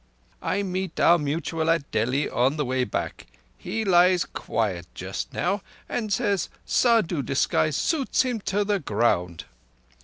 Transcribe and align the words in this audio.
I 0.41 0.63
meet 0.63 0.99
our 0.99 1.19
mutual 1.19 1.69
at 1.69 1.91
Delhi 1.91 2.27
on 2.27 2.57
the 2.57 2.65
way 2.65 2.85
back. 2.85 3.27
He 3.55 3.85
lies 3.85 4.25
quiett 4.25 4.87
just 4.95 5.31
now, 5.31 5.61
and 5.87 6.11
says 6.11 6.49
Saddhu 6.65 7.21
disguise 7.23 7.75
suits 7.75 8.23
him 8.23 8.39
to 8.45 8.63
the 8.63 8.79
ground. 8.79 9.43